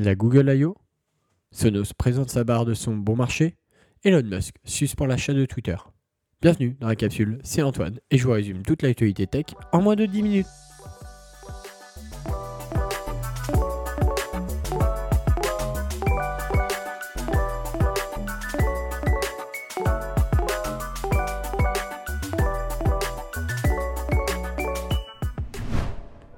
[0.00, 0.76] La Google I.O.
[1.50, 3.56] Sonos présente sa barre de son bon marché.
[4.04, 5.74] Elon Musk suspend l'achat de Twitter.
[6.40, 9.96] Bienvenue dans la capsule, c'est Antoine et je vous résume toute l'actualité tech en moins
[9.96, 10.46] de 10 minutes.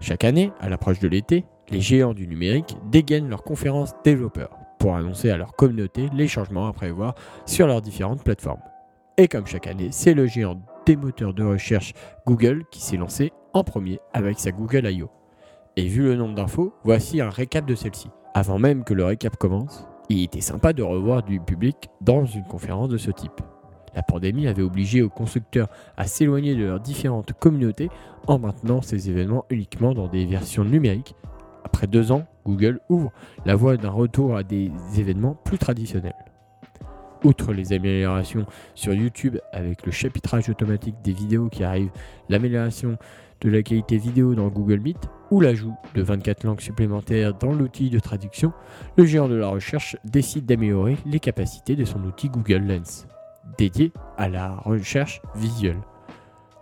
[0.01, 4.97] Chaque année, à l'approche de l'été, les géants du numérique dégainent leurs conférences développeurs pour
[4.97, 7.15] annoncer à leur communauté les changements à prévoir
[7.47, 8.63] sur leurs différentes plateformes.
[9.19, 11.93] Et comme chaque année, c'est le géant des moteurs de recherche
[12.27, 15.11] Google qui s'est lancé en premier avec sa Google I.O.
[15.77, 18.09] Et vu le nombre d'infos, voici un récap de celle-ci.
[18.35, 22.45] Avant même que le récap commence, il était sympa de revoir du public dans une
[22.45, 23.41] conférence de ce type.
[23.95, 27.91] La pandémie avait obligé aux constructeurs à s'éloigner de leurs différentes communautés
[28.27, 31.15] en maintenant ces événements uniquement dans des versions numériques.
[31.65, 33.13] Après deux ans, Google ouvre
[33.45, 36.15] la voie d'un retour à des événements plus traditionnels.
[37.23, 41.91] Outre les améliorations sur YouTube avec le chapitrage automatique des vidéos qui arrivent,
[42.31, 42.97] l'amélioration
[43.43, 47.91] de la qualité vidéo dans Google Meet ou l'ajout de 24 langues supplémentaires dans l'outil
[47.91, 48.53] de traduction,
[48.97, 53.07] le géant de la recherche décide d'améliorer les capacités de son outil Google Lens
[53.59, 55.81] dédié à la recherche visuelle.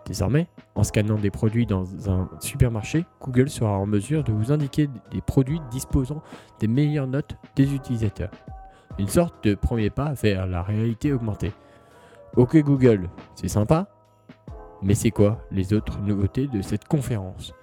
[0.07, 0.47] Désormais,
[0.79, 5.21] en scannant des produits dans un supermarché, Google sera en mesure de vous indiquer des
[5.21, 6.23] produits disposant
[6.61, 8.31] des meilleures notes des utilisateurs.
[8.97, 11.53] Une sorte de premier pas vers la réalité augmentée.
[12.37, 13.89] Ok Google, c'est sympa,
[14.81, 17.55] mais c'est quoi les autres nouveautés de cette conférence?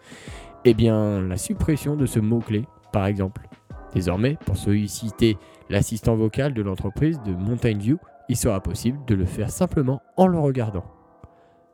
[0.66, 3.48] Eh bien, la suppression de ce mot-clé, par exemple.
[3.94, 5.38] Désormais, pour solliciter
[5.70, 10.28] l'assistant vocal de l'entreprise de Mountain View, il sera possible de le faire simplement en
[10.28, 10.95] le regardant.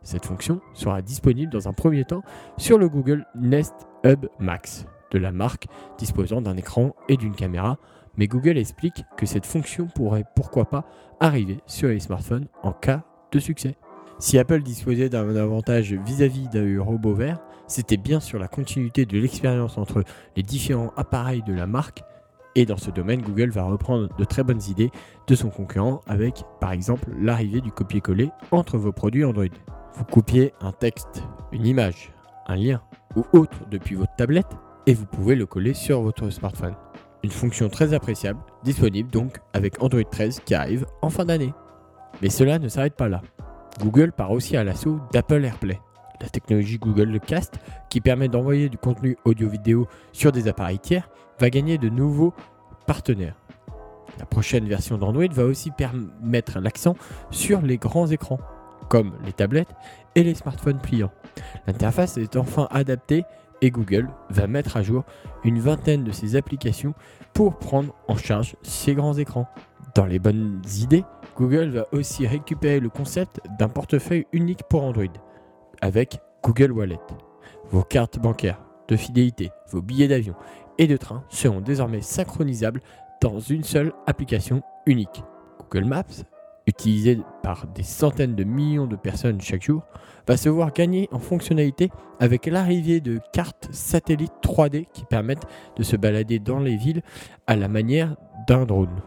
[0.04, 2.24] Cette fonction sera disponible dans un premier temps
[2.58, 7.78] sur le Google Nest Hub Max de la marque disposant d'un écran et d'une caméra,
[8.18, 10.86] mais Google explique que cette fonction pourrait pourquoi pas
[11.20, 13.76] arriver sur les smartphones en cas de succès.
[14.20, 19.17] Si Apple disposait d'un avantage vis-à-vis d'un robot vert, c'était bien sur la continuité de
[19.17, 20.04] l'expérience entre
[20.36, 22.04] les différents appareils de la marque
[22.56, 24.92] et dans ce domaine, Google va reprendre de très bonnes idées
[25.28, 29.45] de son concurrent avec, par exemple, l'arrivée du copier-coller entre vos produits Android.
[29.96, 32.14] Vous copiez un texte, une image,
[32.48, 32.82] un lien
[33.16, 34.52] ou autre depuis votre tablette
[34.88, 36.76] et vous pouvez le coller sur votre smartphone.
[37.24, 41.54] Une fonction très appréciable, disponible donc avec Android 13 qui arrive en fin d'année.
[42.22, 43.22] Mais cela ne s'arrête pas là.
[43.80, 45.80] Google part aussi à l'assaut d'Apple AirPlay,
[46.22, 47.60] la technologie Google Cast
[47.90, 51.10] qui permet d'envoyer du contenu audio-vidéo sur des appareils tiers
[51.40, 52.34] va gagner de nouveaux
[52.88, 53.36] partenaires.
[54.20, 56.96] La prochaine version d'Android va aussi permettre l'accent
[57.30, 58.40] sur les grands écrans,
[58.92, 59.74] comme les tablettes
[60.16, 61.14] et les smartphones pliants.
[61.66, 63.24] L'interface est enfin adaptée
[63.62, 65.06] et Google va mettre à jour
[65.46, 66.94] une vingtaine de ses applications
[67.34, 69.48] pour prendre en charge ces grands écrans.
[69.96, 71.06] Dans les bonnes idées,
[71.38, 75.06] Google va aussi récupérer le concept d'un portefeuille unique pour Android
[75.80, 77.00] avec Google Wallet.
[77.70, 80.36] Vos cartes bancaires, de fidélité, vos billets d'avion
[80.78, 82.82] et de train seront désormais synchronisables
[83.22, 85.23] dans une seule application unique.
[85.60, 86.26] Google Maps,
[86.71, 89.83] utilisé par des centaines de millions de personnes chaque jour,
[90.27, 91.89] va se voir gagner en fonctionnalité
[92.20, 95.45] avec l'arrivée de cartes satellites 3D qui permettent
[95.76, 97.02] de se balader dans les villes
[97.45, 98.15] à la manière
[98.48, 99.02] d'un drone.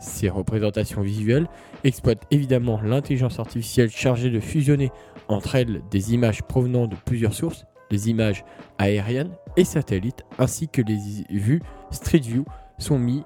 [0.00, 1.46] Ces représentations visuelles
[1.84, 4.90] exploitent évidemment l'intelligence artificielle chargée de fusionner
[5.28, 8.44] entre elles des images provenant de plusieurs sources les images
[8.78, 10.98] aériennes et satellites ainsi que les
[11.30, 12.44] vues Street View
[12.78, 13.22] sont mis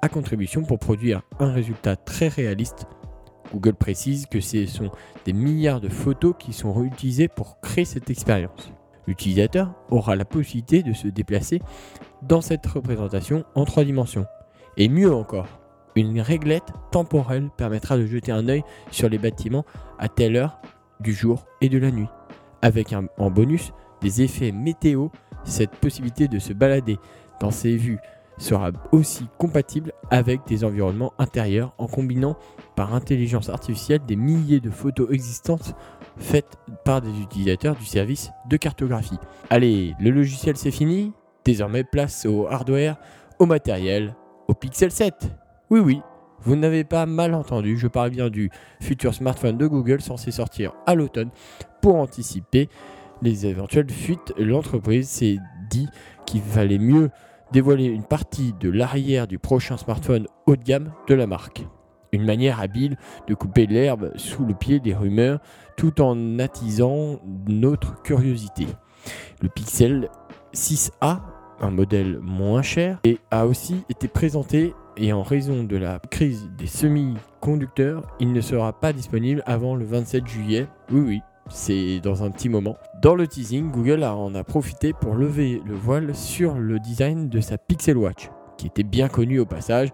[0.00, 2.86] à contribution pour produire un résultat très réaliste.
[3.52, 4.90] Google précise que ce sont
[5.24, 8.72] des milliards de photos qui sont réutilisées pour créer cette expérience.
[9.06, 11.60] L'utilisateur aura la possibilité de se déplacer
[12.22, 14.26] dans cette représentation en trois dimensions.
[14.76, 15.48] Et mieux encore,
[15.96, 19.64] une réglette temporelle permettra de jeter un œil sur les bâtiments
[19.98, 20.60] à telle heure
[21.00, 22.08] du jour et de la nuit.
[22.62, 25.08] Avec en bonus des effets météo,
[25.44, 26.98] cette possibilité de se balader
[27.40, 27.98] dans ces vues
[28.38, 32.36] sera aussi compatible avec des environnements intérieurs en combinant
[32.76, 35.74] par intelligence artificielle des milliers de photos existantes
[36.16, 39.18] faites par des utilisateurs du service de cartographie.
[39.50, 41.12] Allez, le logiciel c'est fini,
[41.44, 42.96] désormais place au hardware,
[43.38, 44.14] au matériel,
[44.48, 45.14] au Pixel 7.
[45.70, 46.00] Oui oui,
[46.42, 48.50] vous n'avez pas mal entendu, je parle bien du
[48.80, 51.30] futur smartphone de Google censé sortir à l'automne
[51.80, 52.68] pour anticiper
[53.22, 55.38] les éventuelles fuites, l'entreprise s'est
[55.70, 55.88] dit
[56.26, 57.10] qu'il fallait mieux
[57.52, 61.66] dévoiler une partie de l'arrière du prochain smartphone haut de gamme de la marque.
[62.12, 62.96] Une manière habile
[63.26, 65.40] de couper l'herbe sous le pied des rumeurs
[65.76, 68.66] tout en attisant notre curiosité.
[69.40, 70.08] Le Pixel
[70.54, 71.20] 6A
[71.62, 76.50] un modèle moins cher et a aussi été présenté et en raison de la crise
[76.58, 80.66] des semi-conducteurs, il ne sera pas disponible avant le 27 juillet.
[80.90, 82.76] Oui, oui, c'est dans un petit moment.
[83.02, 87.40] Dans le teasing, Google en a profité pour lever le voile sur le design de
[87.40, 89.90] sa Pixel Watch, qui était bien connue au passage.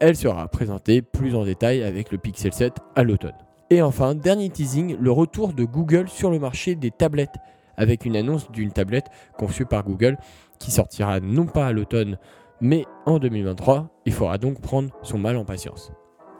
[0.00, 3.36] Elle sera présentée plus en détail avec le Pixel 7 à l'automne.
[3.70, 7.36] Et enfin, dernier teasing, le retour de Google sur le marché des tablettes,
[7.76, 9.06] avec une annonce d'une tablette
[9.38, 10.18] conçue par Google
[10.58, 12.18] qui sortira non pas à l'automne,
[12.60, 13.88] mais en 2023.
[14.06, 15.92] Il faudra donc prendre son mal en patience.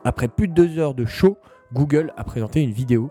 [0.04, 1.36] Après plus de deux heures de show,
[1.72, 3.10] Google a présenté une vidéo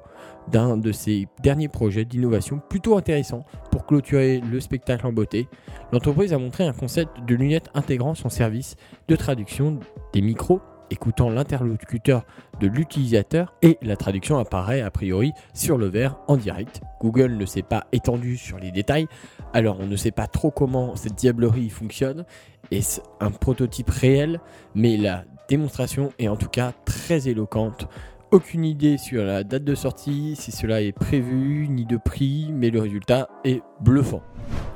[0.49, 5.47] d'un de ses derniers projets d'innovation plutôt intéressant pour clôturer le spectacle en beauté.
[5.91, 8.75] L'entreprise a montré un concept de lunettes intégrant son service
[9.07, 9.79] de traduction
[10.13, 10.61] des micros
[10.91, 12.25] écoutant l'interlocuteur
[12.59, 16.81] de l'utilisateur et la traduction apparaît a priori sur le verre en direct.
[16.99, 19.07] Google ne s'est pas étendu sur les détails,
[19.53, 22.25] alors on ne sait pas trop comment cette diablerie fonctionne.
[22.69, 24.41] Est-ce un prototype réel?
[24.75, 27.87] Mais la démonstration est en tout cas très éloquente.
[28.31, 32.69] Aucune idée sur la date de sortie, si cela est prévu, ni de prix, mais
[32.69, 34.21] le résultat est bluffant.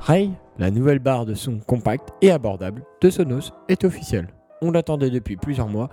[0.02, 4.28] Ray, la nouvelle barre de son compact et abordable de Sonos, est officielle
[4.66, 5.90] on l'attendait depuis plusieurs mois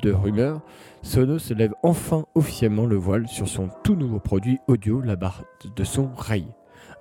[0.00, 0.60] de rumeurs,
[1.02, 5.44] Sonos lève enfin officiellement le voile sur son tout nouveau produit audio, la barre
[5.76, 6.46] de son Ray.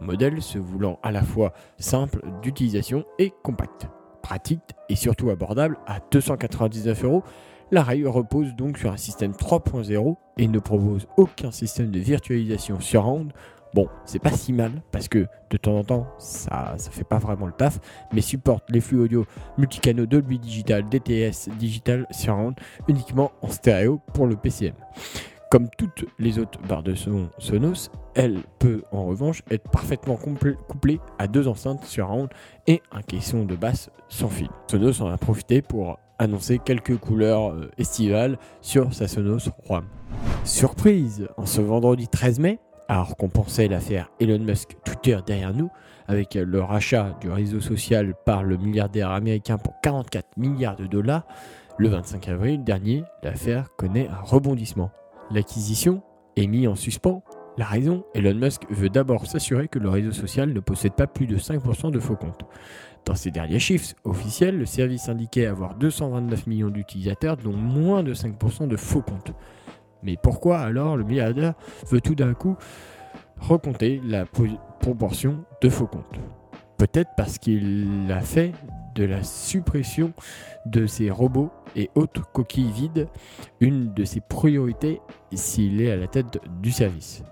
[0.01, 3.87] Modèle se voulant à la fois simple d'utilisation et compact.
[4.21, 7.23] Pratique et surtout abordable à 299 euros,
[7.71, 12.79] la Ray repose donc sur un système 3.0 et ne propose aucun système de virtualisation
[12.79, 13.31] surround
[13.73, 17.19] Bon, c'est pas si mal parce que de temps en temps, ça ça fait pas
[17.19, 17.79] vraiment le taf,
[18.11, 19.25] mais supporte les flux audio
[19.57, 22.55] multicanaux Dolby Digital, DTS, Digital Surround
[22.89, 24.73] uniquement en stéréo pour le PCM.
[25.49, 30.99] Comme toutes les autres barres de son Sonos, elle peut en revanche être parfaitement couplée
[31.17, 32.29] à deux enceintes surround
[32.67, 34.49] et un caisson de basse sans fil.
[34.69, 39.49] Sonos en a profité pour annoncer quelques couleurs euh, estivales sur sa Sonos.
[40.43, 43.29] Surprise, en ce vendredi 13 mai, alors qu'on
[43.67, 45.69] l'affaire Elon Musk Twitter derrière nous,
[46.07, 51.25] avec le rachat du réseau social par le milliardaire américain pour 44 milliards de dollars,
[51.77, 54.91] le 25 avril dernier, l'affaire connaît un rebondissement.
[55.31, 56.03] L'acquisition
[56.35, 57.23] est mise en suspens.
[57.61, 61.27] La raison, Elon Musk veut d'abord s'assurer que le réseau social ne possède pas plus
[61.27, 62.41] de 5% de faux comptes.
[63.05, 68.15] Dans ces derniers chiffres officiels, le service indiquait avoir 229 millions d'utilisateurs, dont moins de
[68.15, 69.33] 5% de faux comptes.
[70.01, 71.53] Mais pourquoi alors le milliardaire
[71.87, 72.57] veut tout d'un coup
[73.39, 76.19] recompter la proportion de faux comptes?
[76.79, 78.53] Peut-être parce qu'il a fait
[78.95, 80.13] de la suppression
[80.65, 83.07] de ces robots et autres coquilles vides
[83.59, 84.99] une de ses priorités
[85.31, 87.23] s'il est à la tête du service.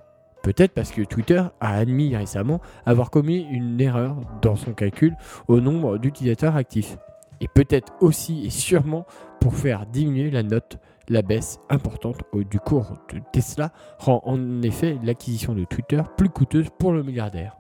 [0.44, 5.16] Peut-être parce que Twitter a admis récemment avoir commis une erreur dans son calcul
[5.48, 6.98] au nombre d'utilisateurs actifs.
[7.42, 9.06] Et peut-être aussi et sûrement
[9.40, 14.98] pour faire diminuer la note la baisse importante du cours de Tesla rend en effet
[15.04, 17.58] l'acquisition de Twitter plus coûteuse pour le milliardaire.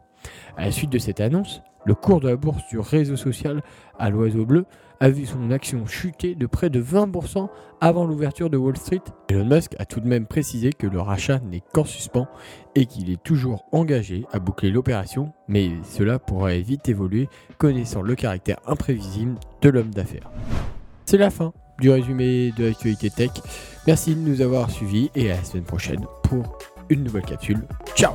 [0.55, 3.61] À la suite de cette annonce, le cours de la bourse du réseau social
[3.97, 4.65] à l'oiseau bleu
[4.99, 7.47] a vu son action chuter de près de 20%
[7.79, 9.01] avant l'ouverture de Wall Street.
[9.29, 12.27] Elon Musk a tout de même précisé que le rachat n'est qu'en suspens
[12.75, 18.15] et qu'il est toujours engagé à boucler l'opération, mais cela pourrait vite évoluer connaissant le
[18.15, 20.29] caractère imprévisible de l'homme d'affaires.
[21.05, 23.31] C'est la fin du résumé de l'actualité tech.
[23.87, 26.57] Merci de nous avoir suivis et à la semaine prochaine pour
[26.89, 27.63] une nouvelle capsule.
[27.95, 28.13] Ciao